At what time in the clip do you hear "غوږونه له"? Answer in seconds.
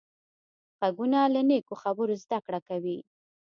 0.79-1.41